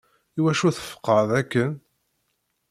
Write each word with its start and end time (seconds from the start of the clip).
Iwacu 0.37 0.69
tfeqeɛeḍ 0.77 1.31
akken? 1.41 1.71